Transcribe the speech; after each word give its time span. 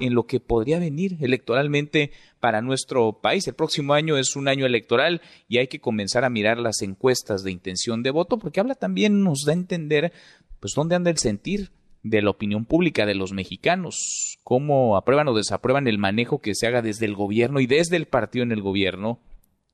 en 0.00 0.14
lo 0.14 0.26
que 0.26 0.40
podría 0.40 0.78
venir 0.78 1.16
electoralmente 1.20 2.12
para 2.40 2.62
nuestro 2.62 3.20
país. 3.20 3.46
El 3.46 3.54
próximo 3.54 3.94
año 3.94 4.16
es 4.16 4.36
un 4.36 4.48
año 4.48 4.66
electoral 4.66 5.22
y 5.48 5.58
hay 5.58 5.68
que 5.68 5.80
comenzar 5.80 6.24
a 6.24 6.30
mirar 6.30 6.58
las 6.58 6.82
encuestas 6.82 7.42
de 7.42 7.52
intención 7.52 8.02
de 8.02 8.10
voto 8.10 8.38
porque 8.38 8.60
habla 8.60 8.74
también, 8.74 9.22
nos 9.22 9.44
da 9.44 9.52
a 9.52 9.56
entender, 9.56 10.12
pues 10.60 10.74
dónde 10.74 10.94
anda 10.94 11.10
el 11.10 11.18
sentir 11.18 11.70
de 12.02 12.20
la 12.20 12.30
opinión 12.30 12.66
pública 12.66 13.06
de 13.06 13.14
los 13.14 13.32
mexicanos, 13.32 14.38
cómo 14.44 14.96
aprueban 14.96 15.28
o 15.28 15.34
desaprueban 15.34 15.88
el 15.88 15.98
manejo 15.98 16.40
que 16.40 16.54
se 16.54 16.66
haga 16.66 16.82
desde 16.82 17.06
el 17.06 17.14
gobierno 17.14 17.60
y 17.60 17.66
desde 17.66 17.96
el 17.96 18.06
partido 18.06 18.42
en 18.42 18.52
el 18.52 18.60
gobierno 18.60 19.20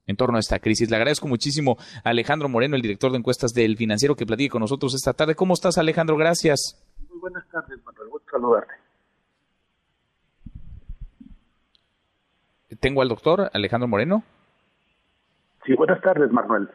en 0.07 0.17
torno 0.17 0.37
a 0.37 0.41
esta 0.41 0.61
crisis. 0.61 0.91
Le 0.91 0.97
agradezco 0.97 1.29
muchísimo 1.29 1.77
a 2.05 2.11
Alejandro 2.11 2.49
Moreno, 2.49 2.77
el 2.77 2.83
director 2.83 3.11
de 3.11 3.19
encuestas 3.19 3.53
del 3.53 3.77
Financiero, 3.77 4.17
que 4.17 4.27
platique 4.27 4.51
con 4.51 4.61
nosotros 4.61 4.95
esta 4.95 5.12
tarde. 5.12 5.35
¿Cómo 5.35 5.55
estás, 5.55 5.79
Alejandro? 5.79 6.17
Gracias. 6.17 6.85
Muy 7.09 7.21
buenas 7.21 7.49
tardes, 7.49 7.79
Manuel. 7.85 8.08
Gusto 8.11 8.31
saludarte. 8.31 8.89
Tengo 12.80 13.02
al 13.02 13.08
doctor 13.08 13.50
Alejandro 13.52 13.86
Moreno. 13.86 14.25
Sí, 15.64 15.75
buenas 15.75 16.00
tardes, 16.00 16.30
Manuel. 16.32 16.68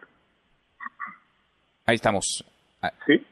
Ahí 1.85 1.95
estamos. 1.95 2.45
Ah, 2.81 2.93
sí. 3.05 3.25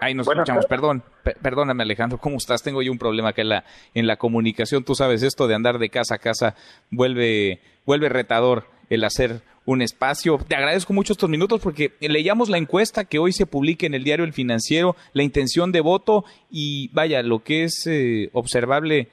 Ahí 0.00 0.14
nos 0.14 0.28
escuchamos, 0.28 0.66
perdón, 0.66 1.02
perdóname 1.40 1.82
Alejandro, 1.82 2.18
¿cómo 2.18 2.36
estás? 2.36 2.62
Tengo 2.62 2.82
yo 2.82 2.92
un 2.92 2.98
problema 2.98 3.30
acá 3.30 3.42
en 3.42 3.48
la, 3.48 3.64
en 3.94 4.06
la 4.06 4.16
comunicación, 4.16 4.84
tú 4.84 4.94
sabes, 4.94 5.22
esto 5.22 5.46
de 5.46 5.54
andar 5.54 5.78
de 5.78 5.88
casa 5.88 6.16
a 6.16 6.18
casa 6.18 6.56
vuelve, 6.90 7.60
vuelve 7.86 8.10
retador 8.10 8.64
el 8.90 9.04
hacer 9.04 9.40
un 9.64 9.80
espacio. 9.80 10.38
Te 10.46 10.56
agradezco 10.56 10.92
mucho 10.92 11.14
estos 11.14 11.30
minutos 11.30 11.60
porque 11.62 11.92
leíamos 12.00 12.50
la 12.50 12.58
encuesta 12.58 13.04
que 13.04 13.18
hoy 13.18 13.32
se 13.32 13.46
publica 13.46 13.86
en 13.86 13.94
el 13.94 14.04
diario 14.04 14.26
El 14.26 14.34
Financiero, 14.34 14.94
la 15.14 15.22
intención 15.22 15.72
de 15.72 15.80
voto 15.80 16.24
y 16.50 16.88
vaya, 16.92 17.22
lo 17.22 17.42
que 17.42 17.64
es 17.64 17.86
eh, 17.86 18.28
observable 18.32 19.08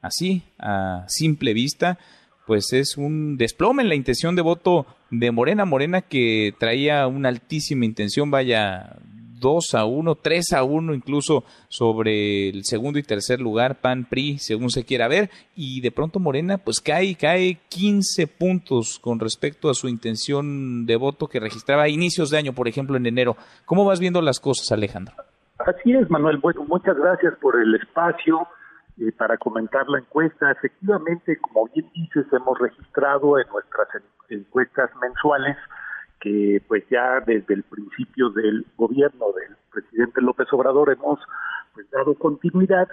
así, 0.00 0.42
a 0.58 1.04
simple 1.08 1.54
vista, 1.54 1.98
pues 2.46 2.72
es 2.72 2.96
un 2.96 3.36
desplome 3.36 3.82
en 3.82 3.88
la 3.88 3.94
intención 3.94 4.36
de 4.36 4.42
voto 4.42 4.86
de 5.10 5.30
Morena, 5.30 5.64
Morena 5.64 6.00
que 6.02 6.54
traía 6.58 7.06
una 7.06 7.28
altísima 7.28 7.84
intención, 7.84 8.30
vaya, 8.30 8.96
2 9.40 9.74
a 9.74 9.84
1, 9.84 10.14
3 10.14 10.52
a 10.54 10.62
1 10.62 10.94
incluso 10.94 11.44
sobre 11.68 12.48
el 12.48 12.64
segundo 12.64 12.98
y 12.98 13.02
tercer 13.02 13.40
lugar, 13.40 13.80
PAN, 13.80 14.04
PRI, 14.04 14.38
según 14.38 14.70
se 14.70 14.84
quiera 14.84 15.08
ver, 15.08 15.30
y 15.54 15.80
de 15.80 15.90
pronto 15.90 16.20
Morena 16.20 16.58
pues 16.58 16.80
cae, 16.80 17.16
cae 17.16 17.58
15 17.68 18.26
puntos 18.26 18.98
con 19.00 19.20
respecto 19.20 19.68
a 19.68 19.74
su 19.74 19.88
intención 19.88 20.86
de 20.86 20.96
voto 20.96 21.26
que 21.28 21.40
registraba 21.40 21.84
a 21.84 21.88
inicios 21.88 22.30
de 22.30 22.38
año, 22.38 22.52
por 22.52 22.68
ejemplo, 22.68 22.96
en 22.96 23.06
enero. 23.06 23.36
¿Cómo 23.64 23.84
vas 23.84 24.00
viendo 24.00 24.22
las 24.22 24.40
cosas, 24.40 24.72
Alejandro? 24.72 25.14
Así 25.58 25.92
es, 25.92 26.08
Manuel. 26.10 26.38
Bueno, 26.38 26.64
muchas 26.68 26.96
gracias 26.96 27.34
por 27.40 27.60
el 27.60 27.74
espacio 27.74 28.46
eh, 28.98 29.12
para 29.12 29.36
comentar 29.36 29.88
la 29.88 29.98
encuesta. 29.98 30.50
Efectivamente, 30.50 31.36
como 31.38 31.68
bien 31.74 31.90
dices, 31.94 32.26
hemos 32.32 32.58
registrado 32.58 33.38
en 33.38 33.46
nuestras 33.48 33.88
encuestas 34.28 34.90
mensuales 35.00 35.56
que 36.20 36.62
pues 36.66 36.84
ya 36.90 37.20
desde 37.20 37.54
el 37.54 37.62
principio 37.62 38.30
del 38.30 38.64
gobierno 38.76 39.26
del 39.32 39.56
presidente 39.70 40.22
López 40.22 40.48
Obrador 40.52 40.90
hemos 40.90 41.20
pues 41.74 41.90
dado 41.90 42.14
continuidad 42.14 42.88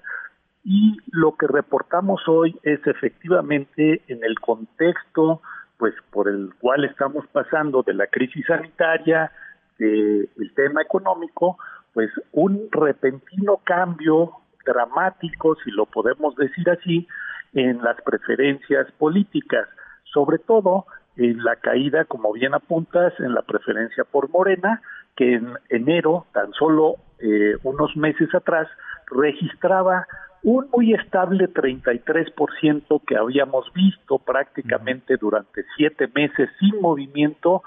y 0.66 0.98
lo 1.12 1.36
que 1.36 1.48
reportamos 1.48 2.22
hoy 2.28 2.60
es 2.64 2.86
efectivamente 2.86 4.02
en 4.08 4.24
el 4.24 4.40
contexto 4.40 5.42
pues 5.78 5.94
por 6.12 6.28
el 6.28 6.54
cual 6.60 6.86
estamos 6.86 7.26
pasando 7.28 7.82
de 7.84 7.94
la 7.94 8.08
crisis 8.08 8.46
sanitaria 8.46 9.32
del 9.80 10.52
tema 10.56 10.82
económico 10.82 11.58
pues 11.94 12.10
un 12.32 12.68
repentino 12.72 13.62
cambio 13.64 14.43
dramático 14.66 15.56
si 15.64 15.72
lo 15.72 15.86
podemos 15.86 16.36
decir 16.36 16.70
así 16.70 17.08
en 17.54 17.82
las 17.84 18.02
preferencias 18.02 18.92
políticas 18.94 19.68
sobre 20.14 20.38
todo 20.38 20.86
en 21.18 21.44
la 21.44 21.56
caída, 21.58 22.06
como 22.06 22.32
bien 22.34 22.54
apuntas, 22.54 23.14
en 23.20 23.34
la 23.34 23.42
preferencia 23.42 24.04
por 24.04 24.30
Morena, 24.30 24.82
que 25.16 25.36
en 25.36 25.54
enero, 25.70 26.26
tan 26.34 26.54
solo 26.54 26.96
eh, 27.20 27.56
unos 27.64 27.96
meses 27.96 28.34
atrás, 28.34 28.68
registraba 29.08 30.08
un 30.44 30.70
muy 30.72 30.94
estable 30.94 31.50
33% 31.50 33.02
que 33.06 33.16
habíamos 33.16 33.72
visto 33.74 34.20
prácticamente 34.20 35.18
durante 35.18 35.64
siete 35.78 36.10
meses 36.14 36.50
sin 36.60 36.82
movimiento 36.82 37.64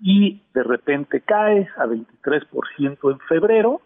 y 0.00 0.42
de 0.52 0.62
repente 0.62 1.22
cae 1.22 1.68
a 1.76 1.86
23% 1.86 3.12
en 3.12 3.18
febrero 3.20 3.80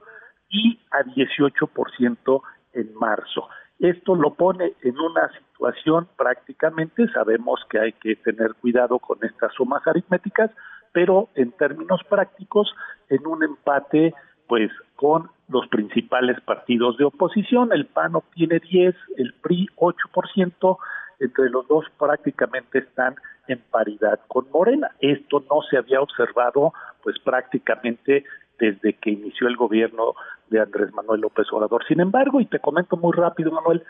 y 0.49 0.81
a 0.91 1.05
18% 1.05 2.43
en 2.73 2.95
marzo. 2.95 3.49
Esto 3.79 4.15
lo 4.15 4.35
pone 4.35 4.75
en 4.83 4.99
una 4.99 5.31
situación 5.33 6.09
prácticamente, 6.17 7.09
sabemos 7.09 7.61
que 7.69 7.81
hay 7.81 7.93
que 7.93 8.17
tener 8.17 8.55
cuidado 8.55 8.99
con 8.99 9.19
estas 9.23 9.53
sumas 9.55 9.85
aritméticas, 9.87 10.51
pero 10.93 11.29
en 11.35 11.53
términos 11.53 12.01
prácticos, 12.09 12.73
en 13.09 13.27
un 13.27 13.43
empate 13.43 14.15
pues 14.47 14.71
con 14.97 15.31
los 15.49 15.67
principales 15.69 16.41
partidos 16.43 16.97
de 16.97 17.05
oposición, 17.05 17.73
el 17.73 17.87
PAN 17.87 18.15
obtiene 18.15 18.61
10, 18.61 18.95
el 19.17 19.35
PRI 19.35 19.69
8%, 19.77 20.77
entre 21.21 21.51
los 21.51 21.67
dos 21.69 21.87
prácticamente 21.99 22.79
están 22.79 23.17
en 23.49 23.61
paridad 23.71 24.21
con 24.29 24.51
Morena. 24.51 24.91
Esto 25.01 25.45
no 25.51 25.63
se 25.71 25.77
había 25.77 26.01
observado 26.01 26.73
pues 27.03 27.19
prácticamente 27.21 28.25
desde 28.63 28.93
que 28.93 29.11
inició 29.11 29.49
el 29.49 29.57
gobierno 29.57 30.15
de 30.49 30.61
Andrés 30.61 30.95
Manuel 30.95 31.23
López 31.23 31.49
Obrador. 31.51 31.85
Sin 31.89 31.99
embargo, 31.99 32.41
y 32.41 32.47
te 32.47 32.61
comento 32.61 32.97
muy 32.97 33.13
rápido, 33.13 33.51
Manuel, 33.51 33.83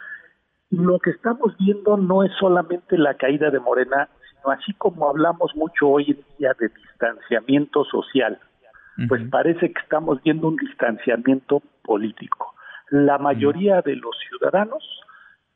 lo 0.71 0.99
que 0.99 1.11
estamos 1.11 1.55
viendo 1.59 1.99
no 1.99 2.25
es 2.25 2.33
solamente 2.41 2.97
la 2.97 3.13
caída 3.15 3.51
de 3.51 3.61
Morena, 3.61 4.09
sino 4.31 4.51
así 4.51 4.73
como 4.73 5.11
hablamos 5.11 5.55
mucho 5.57 5.91
hoy 5.91 6.13
en 6.13 6.25
día 6.39 6.57
de 6.59 6.71
distanciamiento 6.71 7.85
social, 7.85 8.39
pues 9.09 9.23
parece 9.31 9.73
que 9.73 9.81
estamos 9.83 10.23
viendo 10.23 10.49
un 10.49 10.57
distanciamiento 10.57 11.63
político. 11.85 12.55
La 12.89 13.19
mayoría 13.19 13.83
de 13.83 13.97
los 13.97 14.17
ciudadanos 14.27 14.83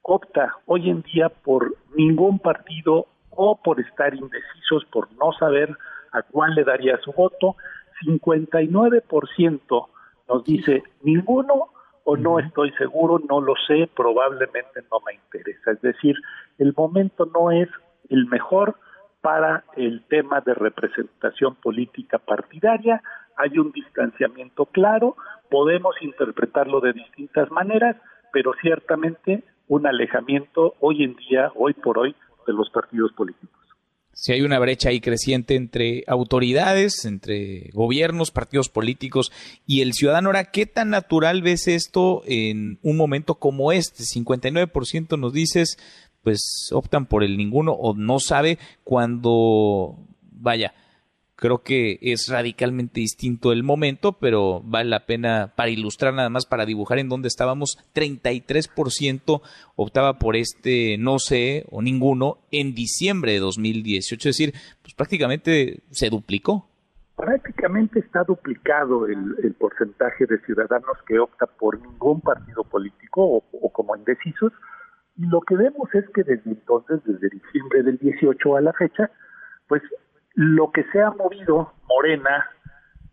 opta 0.02 0.56
hoy 0.66 0.90
en 0.90 1.00
día 1.02 1.30
por 1.30 1.74
ningún 1.94 2.38
partido 2.38 3.06
o 3.30 3.58
por 3.62 3.80
estar 3.80 4.14
indecisos, 4.14 4.84
por 4.92 5.10
no 5.14 5.32
saber 5.38 5.74
a 6.12 6.22
cuál 6.22 6.54
le 6.54 6.64
daría 6.64 6.98
su 6.98 7.12
voto, 7.12 7.56
59% 8.04 9.88
nos 10.28 10.44
dice 10.44 10.82
ninguno 11.02 11.68
o 12.04 12.16
no 12.16 12.38
estoy 12.38 12.70
seguro, 12.72 13.20
no 13.28 13.40
lo 13.40 13.54
sé, 13.66 13.88
probablemente 13.94 14.82
no 14.90 15.00
me 15.04 15.14
interesa. 15.14 15.72
Es 15.72 15.80
decir, 15.80 16.16
el 16.58 16.72
momento 16.76 17.26
no 17.26 17.50
es 17.50 17.68
el 18.10 18.26
mejor 18.26 18.76
para 19.20 19.64
el 19.76 20.04
tema 20.04 20.40
de 20.40 20.54
representación 20.54 21.56
política 21.56 22.18
partidaria, 22.18 23.02
hay 23.36 23.58
un 23.58 23.72
distanciamiento 23.72 24.66
claro, 24.66 25.16
podemos 25.50 25.96
interpretarlo 26.00 26.80
de 26.80 26.92
distintas 26.92 27.50
maneras, 27.50 27.96
pero 28.32 28.52
ciertamente 28.60 29.42
un 29.66 29.86
alejamiento 29.86 30.74
hoy 30.80 31.02
en 31.02 31.16
día, 31.16 31.50
hoy 31.56 31.74
por 31.74 31.98
hoy, 31.98 32.14
de 32.46 32.52
los 32.52 32.70
partidos 32.70 33.12
políticos 33.12 33.65
si 34.18 34.32
hay 34.32 34.40
una 34.40 34.58
brecha 34.58 34.88
ahí 34.88 35.02
creciente 35.02 35.56
entre 35.56 36.02
autoridades, 36.06 37.04
entre 37.04 37.68
gobiernos, 37.74 38.30
partidos 38.30 38.70
políticos 38.70 39.30
y 39.66 39.82
el 39.82 39.92
ciudadano. 39.92 40.30
Ahora, 40.30 40.50
¿qué 40.50 40.64
tan 40.64 40.88
natural 40.88 41.42
ves 41.42 41.68
esto 41.68 42.22
en 42.24 42.78
un 42.82 42.96
momento 42.96 43.34
como 43.34 43.72
este? 43.72 44.04
59% 44.04 45.18
nos 45.18 45.34
dices, 45.34 45.76
pues 46.22 46.70
optan 46.72 47.04
por 47.04 47.24
el 47.24 47.36
ninguno 47.36 47.72
o 47.72 47.94
no 47.94 48.18
sabe 48.18 48.58
cuando, 48.84 49.98
vaya, 50.32 50.72
creo 51.36 51.58
que 51.58 51.98
es 52.00 52.28
radicalmente 52.28 53.00
distinto 53.00 53.52
el 53.52 53.62
momento, 53.62 54.12
pero 54.14 54.62
vale 54.64 54.88
la 54.88 55.06
pena 55.06 55.52
para 55.54 55.70
ilustrar 55.70 56.14
nada 56.14 56.30
más, 56.30 56.46
para 56.46 56.64
dibujar 56.64 56.98
en 56.98 57.08
dónde 57.08 57.28
estábamos, 57.28 57.78
33% 57.94 59.42
optaba 59.76 60.18
por 60.18 60.34
este 60.34 60.96
no 60.98 61.18
sé 61.18 61.66
o 61.70 61.82
ninguno 61.82 62.38
en 62.50 62.74
diciembre 62.74 63.32
de 63.32 63.40
2018, 63.40 64.28
es 64.28 64.36
decir, 64.36 64.54
pues 64.82 64.94
prácticamente 64.94 65.82
se 65.90 66.08
duplicó. 66.08 66.68
Prácticamente 67.14 68.00
está 68.00 68.24
duplicado 68.24 69.06
el, 69.06 69.54
porcentaje 69.58 70.26
de 70.26 70.38
ciudadanos 70.40 70.98
que 71.06 71.18
opta 71.18 71.46
por 71.46 71.80
ningún 71.80 72.20
partido 72.20 72.64
político 72.64 73.22
o, 73.22 73.44
o 73.52 73.72
como 73.72 73.96
indecisos, 73.96 74.52
y 75.16 75.26
lo 75.26 75.40
que 75.40 75.56
vemos 75.56 75.88
es 75.94 76.04
que 76.10 76.22
desde 76.24 76.50
entonces, 76.50 77.00
desde 77.04 77.30
diciembre 77.30 77.82
del 77.82 77.96
18 77.96 78.56
a 78.56 78.60
la 78.60 78.72
fecha, 78.74 79.10
pues 79.66 79.82
lo 80.36 80.70
que 80.70 80.84
se 80.92 81.02
ha 81.02 81.10
movido 81.10 81.72
Morena 81.88 82.48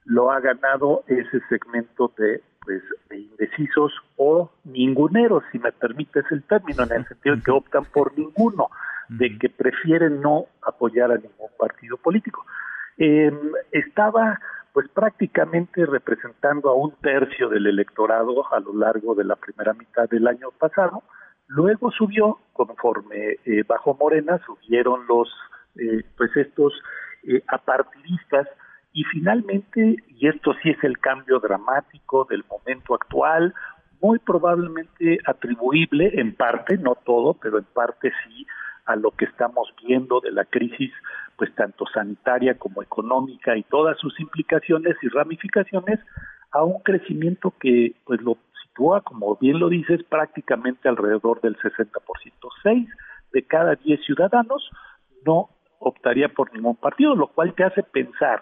lo 0.05 0.31
ha 0.31 0.39
ganado 0.39 1.03
ese 1.07 1.39
segmento 1.49 2.13
de 2.17 2.43
pues 2.63 2.81
de 3.09 3.17
indecisos 3.17 3.91
o 4.15 4.49
ninguneros, 4.63 5.43
si 5.51 5.59
me 5.59 5.73
permites 5.73 6.23
el 6.31 6.43
término, 6.43 6.83
en 6.83 6.93
el 6.93 7.07
sentido 7.07 7.35
de 7.35 7.41
que 7.41 7.51
optan 7.51 7.83
por 7.85 8.17
ninguno, 8.17 8.69
de 9.09 9.37
que 9.37 9.49
prefieren 9.49 10.21
no 10.21 10.45
apoyar 10.61 11.11
a 11.11 11.15
ningún 11.15 11.49
partido 11.59 11.97
político. 11.97 12.45
Em, 12.97 13.37
estaba 13.71 14.39
pues 14.71 14.87
prácticamente 14.89 15.85
representando 15.85 16.69
a 16.69 16.75
un 16.75 16.95
tercio 17.01 17.49
del 17.49 17.67
electorado 17.67 18.51
a 18.53 18.61
lo 18.61 18.73
largo 18.73 19.13
de 19.13 19.25
la 19.25 19.35
primera 19.35 19.73
mitad 19.73 20.09
del 20.09 20.25
año 20.27 20.51
pasado, 20.51 21.03
Luego 21.47 21.91
subió, 21.91 22.39
conforme 22.53 23.37
eh, 23.45 23.63
bajó 23.67 23.95
Morena, 23.95 24.39
subieron 24.45 25.05
los, 25.07 25.29
eh, 25.75 26.03
pues 26.17 26.35
estos 26.35 26.73
eh, 27.27 27.43
apartidistas 27.47 28.47
y 28.93 29.03
finalmente, 29.05 29.97
y 30.07 30.27
esto 30.27 30.53
sí 30.61 30.69
es 30.69 30.83
el 30.83 30.99
cambio 30.99 31.39
dramático 31.39 32.27
del 32.29 32.43
momento 32.49 32.93
actual, 32.93 33.53
muy 34.01 34.19
probablemente 34.19 35.17
atribuible 35.25 36.11
en 36.19 36.35
parte, 36.35 36.77
no 36.77 36.95
todo, 36.95 37.33
pero 37.33 37.57
en 37.57 37.63
parte 37.63 38.11
sí, 38.23 38.45
a 38.85 38.95
lo 38.95 39.11
que 39.11 39.25
estamos 39.25 39.73
viendo 39.87 40.19
de 40.19 40.31
la 40.31 40.45
crisis, 40.45 40.91
pues 41.37 41.53
tanto 41.55 41.85
sanitaria 41.93 42.57
como 42.57 42.83
económica 42.83 43.55
y 43.57 43.63
todas 43.63 43.97
sus 43.97 44.19
implicaciones 44.19 44.95
y 45.01 45.07
ramificaciones, 45.07 45.99
a 46.51 46.63
un 46.63 46.79
crecimiento 46.83 47.53
que 47.59 47.95
pues 48.05 48.21
lo 48.21 48.37
sitúa, 48.61 49.01
como 49.01 49.35
bien 49.37 49.59
lo 49.59 49.69
dices, 49.69 50.03
prácticamente 50.03 50.87
alrededor 50.87 51.41
del 51.41 51.57
60%. 51.57 51.89
Seis 52.61 52.87
de 53.31 53.43
cada 53.43 53.75
diez 53.75 53.99
ciudadanos 54.05 54.69
no 55.25 55.49
optaría 55.83 56.30
por 56.30 56.53
ningún 56.53 56.75
partido, 56.75 57.15
lo 57.15 57.27
cual 57.27 57.53
te 57.53 57.63
hace 57.63 57.83
pensar 57.83 58.41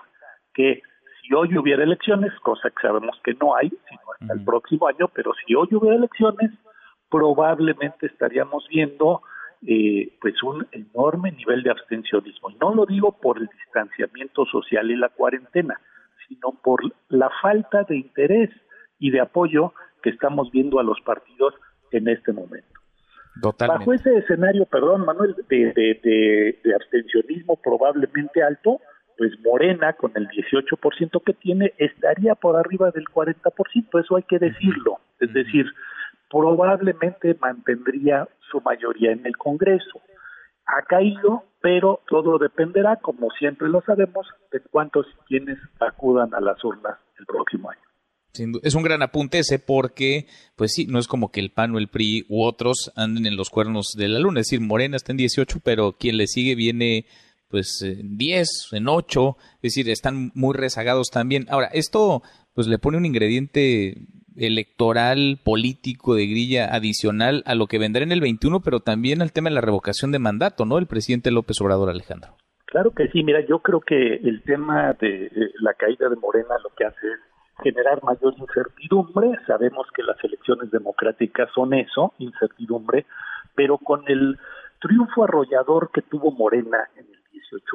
que 0.53 0.81
si 1.21 1.33
hoy 1.33 1.57
hubiera 1.57 1.83
elecciones, 1.83 2.31
cosa 2.41 2.69
que 2.69 2.81
sabemos 2.81 3.19
que 3.23 3.33
no 3.33 3.55
hay, 3.55 3.69
sino 3.69 4.01
hasta 4.19 4.33
el 4.33 4.43
próximo 4.43 4.88
año, 4.88 5.09
pero 5.13 5.31
si 5.45 5.55
hoy 5.55 5.67
hubiera 5.71 5.95
elecciones, 5.95 6.51
probablemente 7.09 8.07
estaríamos 8.07 8.67
viendo 8.69 9.21
eh, 9.67 10.17
pues 10.19 10.41
un 10.41 10.67
enorme 10.71 11.31
nivel 11.31 11.61
de 11.63 11.71
abstencionismo. 11.71 12.49
Y 12.49 12.55
no 12.55 12.73
lo 12.73 12.85
digo 12.85 13.17
por 13.19 13.38
el 13.38 13.47
distanciamiento 13.47 14.45
social 14.45 14.89
y 14.89 14.95
la 14.95 15.09
cuarentena, 15.09 15.79
sino 16.27 16.53
por 16.63 16.81
la 17.09 17.29
falta 17.41 17.83
de 17.83 17.97
interés 17.97 18.49
y 18.97 19.11
de 19.11 19.19
apoyo 19.19 19.73
que 20.01 20.09
estamos 20.09 20.49
viendo 20.51 20.79
a 20.79 20.83
los 20.83 20.99
partidos 21.01 21.53
en 21.91 22.07
este 22.07 22.31
momento. 22.31 22.70
Bajo 23.79 23.93
ese 23.93 24.17
escenario, 24.17 24.65
perdón, 24.65 25.05
Manuel, 25.05 25.35
de, 25.47 25.73
de, 25.73 26.59
de 26.63 26.75
abstencionismo 26.75 27.55
probablemente 27.57 28.43
alto, 28.43 28.79
pues 29.17 29.31
Morena, 29.45 29.93
con 29.93 30.11
el 30.15 30.27
18% 30.27 31.23
que 31.23 31.33
tiene, 31.33 31.73
estaría 31.77 32.35
por 32.35 32.55
arriba 32.55 32.91
del 32.91 33.05
40%, 33.05 34.03
eso 34.03 34.15
hay 34.15 34.23
que 34.23 34.39
decirlo. 34.39 34.99
Es 35.19 35.31
decir, 35.33 35.65
probablemente 36.29 37.37
mantendría 37.39 38.27
su 38.49 38.61
mayoría 38.61 39.11
en 39.11 39.25
el 39.25 39.37
Congreso. 39.37 40.01
Ha 40.65 40.81
caído, 40.83 41.43
pero 41.61 42.01
todo 42.07 42.37
dependerá, 42.37 42.95
como 42.95 43.29
siempre 43.31 43.67
lo 43.69 43.81
sabemos, 43.81 44.27
de 44.51 44.61
cuántos 44.71 45.05
y 45.07 45.25
quienes 45.27 45.59
acudan 45.79 46.33
a 46.33 46.39
las 46.39 46.63
urnas 46.63 46.97
el 47.19 47.25
próximo 47.25 47.69
año. 47.69 47.90
Es 48.63 48.75
un 48.75 48.83
gran 48.83 49.01
apunte 49.01 49.39
ese 49.39 49.59
porque, 49.59 50.27
pues 50.55 50.71
sí, 50.73 50.87
no 50.87 50.99
es 50.99 51.07
como 51.07 51.31
que 51.31 51.39
el 51.39 51.51
PAN 51.51 51.75
o 51.75 51.77
el 51.77 51.89
PRI 51.89 52.25
u 52.29 52.43
otros 52.43 52.91
anden 52.95 53.25
en 53.25 53.35
los 53.35 53.49
cuernos 53.49 53.93
de 53.97 54.07
la 54.07 54.19
luna. 54.19 54.39
Es 54.39 54.47
decir, 54.47 54.61
Morena 54.61 54.95
está 54.95 55.11
en 55.11 55.17
18, 55.17 55.59
pero 55.63 55.93
quien 55.93 56.17
le 56.17 56.27
sigue 56.27 56.55
viene 56.55 57.05
pues 57.49 57.81
en 57.81 58.17
10, 58.17 58.69
en 58.71 58.87
8, 58.87 59.37
es 59.55 59.61
decir, 59.61 59.89
están 59.89 60.31
muy 60.33 60.55
rezagados 60.55 61.09
también. 61.11 61.45
Ahora, 61.49 61.67
esto 61.73 62.23
pues 62.53 62.67
le 62.67 62.79
pone 62.79 62.97
un 62.97 63.05
ingrediente 63.05 64.07
electoral, 64.37 65.39
político, 65.43 66.15
de 66.15 66.27
grilla 66.27 66.73
adicional 66.73 67.43
a 67.45 67.55
lo 67.55 67.67
que 67.67 67.79
vendrá 67.79 68.03
en 68.03 68.13
el 68.13 68.21
21, 68.21 68.61
pero 68.61 68.79
también 68.79 69.21
al 69.21 69.33
tema 69.33 69.49
de 69.49 69.55
la 69.55 69.61
revocación 69.61 70.11
de 70.11 70.19
mandato, 70.19 70.65
¿no? 70.65 70.77
El 70.77 70.87
presidente 70.87 71.31
López 71.31 71.59
Obrador 71.61 71.89
Alejandro. 71.89 72.37
Claro 72.65 72.91
que 72.91 73.09
sí, 73.09 73.21
mira, 73.23 73.45
yo 73.45 73.59
creo 73.59 73.81
que 73.81 74.15
el 74.15 74.41
tema 74.43 74.93
de 74.93 75.29
la 75.59 75.73
caída 75.73 76.07
de 76.07 76.15
Morena 76.15 76.55
lo 76.63 76.73
que 76.77 76.85
hace 76.85 77.05
es 77.05 77.19
generar 77.61 78.03
mayor 78.03 78.33
incertidumbre. 78.37 79.37
Sabemos 79.47 79.87
que 79.95 80.03
las 80.03 80.21
elecciones 80.23 80.71
democráticas 80.71 81.49
son 81.53 81.73
eso, 81.73 82.13
incertidumbre, 82.17 83.05
pero 83.55 83.77
con 83.77 84.03
el 84.07 84.39
triunfo 84.79 85.23
arrollador 85.23 85.91
que 85.91 86.01
tuvo 86.01 86.31
Morena 86.31 86.89
en 86.95 87.05
el 87.05 87.21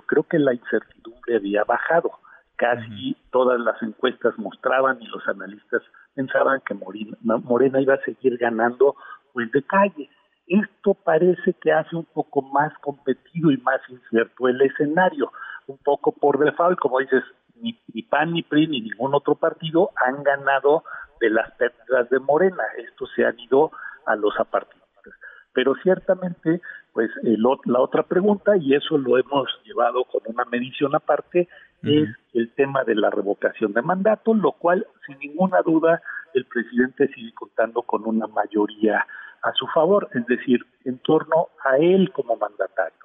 creo 0.06 0.22
que 0.24 0.38
la 0.38 0.54
incertidumbre 0.54 1.36
había 1.36 1.64
bajado. 1.64 2.10
Casi 2.56 3.16
todas 3.30 3.60
las 3.60 3.80
encuestas 3.82 4.38
mostraban 4.38 5.02
y 5.02 5.06
los 5.06 5.26
analistas 5.28 5.82
pensaban 6.14 6.62
que 6.64 6.74
Morena, 6.74 7.80
iba 7.80 7.94
a 7.94 8.04
seguir 8.04 8.38
ganando 8.38 8.96
pues 9.34 9.50
de 9.52 9.62
calle. 9.62 10.08
Esto 10.46 10.94
parece 10.94 11.52
que 11.60 11.72
hace 11.72 11.94
un 11.96 12.06
poco 12.06 12.40
más 12.40 12.72
competido 12.78 13.50
y 13.50 13.58
más 13.58 13.80
incierto 13.88 14.48
el 14.48 14.60
escenario, 14.62 15.30
un 15.66 15.76
poco 15.78 16.12
por 16.12 16.38
default, 16.38 16.78
como 16.78 17.00
dices, 17.00 17.24
ni, 17.60 17.78
ni 17.92 18.02
PAN, 18.02 18.32
ni 18.32 18.42
PRI, 18.42 18.66
ni 18.66 18.80
ningún 18.80 19.14
otro 19.14 19.34
partido 19.34 19.90
han 19.96 20.22
ganado 20.22 20.84
de 21.20 21.30
las 21.30 21.50
pérdidas 21.52 22.08
de 22.10 22.18
Morena. 22.20 22.62
Estos 22.78 23.10
se 23.14 23.24
han 23.24 23.38
ido 23.40 23.70
a 24.06 24.16
los 24.16 24.38
apartados 24.38 24.86
pero 25.56 25.74
ciertamente, 25.82 26.60
pues 26.92 27.08
la 27.64 27.80
otra 27.80 28.02
pregunta, 28.02 28.58
y 28.58 28.74
eso 28.74 28.98
lo 28.98 29.16
hemos 29.16 29.48
llevado 29.64 30.04
con 30.04 30.20
una 30.26 30.44
medición 30.44 30.94
aparte, 30.94 31.48
es 31.82 32.10
el 32.34 32.52
tema 32.52 32.84
de 32.84 32.94
la 32.94 33.08
revocación 33.08 33.72
de 33.72 33.80
mandato, 33.80 34.34
lo 34.34 34.52
cual, 34.52 34.86
sin 35.06 35.18
ninguna 35.18 35.62
duda, 35.62 36.02
el 36.34 36.44
presidente 36.44 37.08
sigue 37.08 37.32
contando 37.32 37.80
con 37.80 38.04
una 38.04 38.26
mayoría 38.26 39.06
a 39.42 39.52
su 39.54 39.66
favor, 39.68 40.10
es 40.12 40.26
decir, 40.26 40.60
en 40.84 40.98
torno 40.98 41.48
a 41.64 41.78
él 41.78 42.12
como 42.12 42.36
mandatario. 42.36 42.98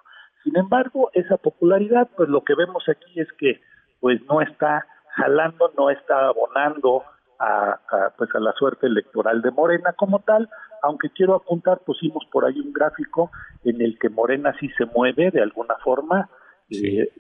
Sin 0.44 0.58
embargo, 0.58 1.10
esa 1.14 1.38
popularidad, 1.38 2.10
pues 2.18 2.28
lo 2.28 2.44
que 2.44 2.56
vemos 2.56 2.84
aquí 2.90 3.18
es 3.18 3.32
que 3.38 3.62
pues 4.02 4.22
no 4.28 4.42
está 4.42 4.86
jalando, 5.16 5.72
no 5.78 5.90
está 5.90 6.28
abonando 6.28 7.04
a, 7.40 7.80
pues 8.18 8.30
a 8.36 8.40
la 8.40 8.52
suerte 8.54 8.88
electoral 8.88 9.42
de 9.42 9.52
Morena 9.52 9.94
como 9.94 10.20
tal, 10.20 10.50
aunque 10.84 11.10
quiero 11.10 11.36
apuntar, 11.36 11.80
pusimos 11.80 12.24
por 12.32 12.46
ahí 12.46 12.60
un 12.60 12.74
gráfico 12.74 13.32
en 13.64 13.82
el 13.82 13.98
que 13.98 14.10
Morena 14.10 14.54
sí 14.60 14.70
se 14.78 14.86
mueve 14.86 15.32
de 15.32 15.42
alguna 15.42 15.76
forma, 15.84 16.30
eh, 16.70 17.12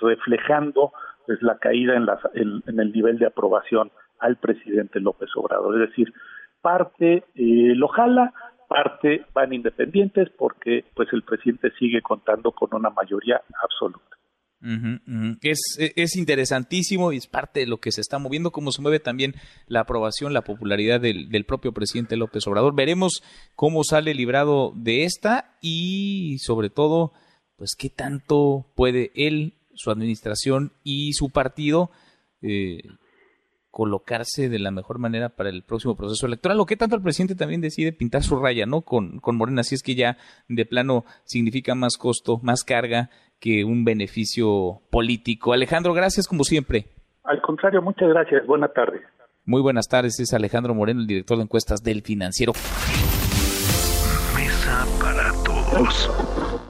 reflejando 0.00 0.92
pues 1.26 1.40
la 1.42 1.58
caída 1.58 1.94
en, 1.94 2.06
la, 2.06 2.18
en, 2.34 2.62
el 2.80 2.92
nivel 2.92 3.18
de 3.18 3.26
aprobación 3.26 3.90
al 4.18 4.36
presidente 4.36 5.00
López 5.00 5.30
Obrador. 5.34 5.80
Es 5.80 5.90
decir, 5.90 6.12
parte 6.60 7.24
eh, 7.34 7.74
lo 7.74 7.88
jala, 7.88 8.32
parte 8.68 9.24
van 9.34 9.52
independientes 9.52 10.30
porque 10.30 10.84
pues 10.94 11.08
el 11.12 11.22
presidente 11.22 11.72
sigue 11.78 12.02
contando 12.02 12.52
con 12.52 12.74
una 12.74 12.90
mayoría 12.90 13.40
absoluta. 13.62 14.19
Es, 15.40 15.58
e, 15.78 15.92
es, 15.96 16.16
interesantísimo 16.16 17.12
y 17.12 17.16
es 17.16 17.26
parte 17.26 17.60
de 17.60 17.66
lo 17.66 17.80
que 17.80 17.92
se 17.92 18.02
está 18.02 18.18
moviendo, 18.18 18.52
cómo 18.52 18.72
se 18.72 18.82
mueve 18.82 19.00
también 19.00 19.34
la 19.66 19.80
aprobación, 19.80 20.34
la 20.34 20.44
popularidad 20.44 21.00
del, 21.00 21.30
del, 21.30 21.46
propio 21.46 21.72
presidente 21.72 22.16
López 22.16 22.46
Obrador. 22.46 22.74
Veremos 22.74 23.22
cómo 23.56 23.84
sale 23.84 24.14
librado 24.14 24.74
de 24.76 25.04
esta 25.04 25.56
y 25.62 26.36
sobre 26.40 26.68
todo, 26.68 27.12
pues 27.56 27.74
qué 27.74 27.88
tanto 27.88 28.66
puede 28.76 29.12
él, 29.14 29.54
su 29.74 29.90
administración 29.90 30.74
y 30.84 31.14
su 31.14 31.30
partido 31.30 31.90
eh, 32.42 32.82
colocarse 33.70 34.48
de 34.48 34.58
la 34.58 34.72
mejor 34.72 34.98
manera 34.98 35.30
para 35.36 35.48
el 35.48 35.62
próximo 35.62 35.96
proceso 35.96 36.26
electoral, 36.26 36.60
o 36.60 36.66
qué 36.66 36.76
tanto 36.76 36.96
el 36.96 37.02
presidente 37.02 37.36
también 37.36 37.60
decide 37.60 37.92
pintar 37.92 38.22
su 38.22 38.36
raya, 38.36 38.66
¿no? 38.66 38.82
Con, 38.82 39.20
con 39.20 39.36
Morena, 39.36 39.62
si 39.62 39.76
es 39.76 39.82
que 39.82 39.94
ya 39.94 40.18
de 40.48 40.66
plano 40.66 41.04
significa 41.24 41.74
más 41.74 41.96
costo, 41.96 42.40
más 42.42 42.64
carga 42.64 43.10
que 43.40 43.64
un 43.64 43.84
beneficio 43.84 44.82
político. 44.90 45.52
Alejandro, 45.52 45.92
gracias 45.94 46.28
como 46.28 46.44
siempre. 46.44 46.86
Al 47.24 47.40
contrario, 47.40 47.82
muchas 47.82 48.08
gracias. 48.08 48.46
Buenas 48.46 48.72
tardes. 48.72 49.02
Muy 49.46 49.62
buenas 49.62 49.88
tardes, 49.88 50.20
es 50.20 50.32
Alejandro 50.34 50.74
Moreno, 50.74 51.00
el 51.00 51.06
director 51.06 51.38
de 51.38 51.44
encuestas 51.44 51.82
del 51.82 52.02
financiero. 52.02 52.52
Mesa 54.36 54.86
para 55.00 55.32
todos. 55.44 56.69